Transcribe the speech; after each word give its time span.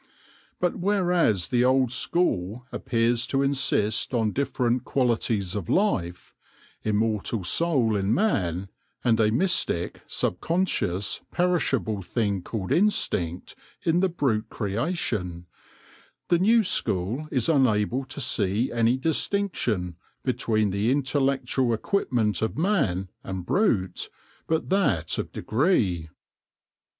But 0.59 0.77
whereas 0.79 1.49
the 1.49 1.63
old 1.63 1.91
school 1.91 2.65
appears 2.71 3.27
to 3.27 3.43
insist 3.43 4.15
on 4.15 4.31
different 4.31 4.83
qualities 4.83 5.53
of 5.53 5.69
life— 5.69 6.33
im 6.83 6.95
mortal 6.95 7.43
soul 7.43 7.95
in 7.95 8.11
man, 8.11 8.69
and 9.03 9.19
a 9.19 9.29
mystic, 9.31 10.01
sub 10.07 10.39
conscious, 10.41 11.21
perishable 11.31 12.01
thing 12.01 12.41
called 12.41 12.71
instinct 12.71 13.53
in 13.83 13.99
the 13.99 14.09
brute 14.09 14.49
creation— 14.49 15.45
the 16.29 16.39
new 16.39 16.63
school 16.63 17.27
is 17.29 17.47
unable 17.47 18.03
to 18.05 18.19
see 18.19 18.71
any 18.71 18.97
distinction 18.97 19.97
between 20.23 20.71
the 20.71 20.89
intellectual 20.89 21.75
equipment 21.75 22.41
of 22.41 22.57
man 22.57 23.07
and 23.23 23.45
brute, 23.45 24.09
but 24.47 24.69
that 24.71 25.19
of 25.19 25.31
degree. 25.31 26.09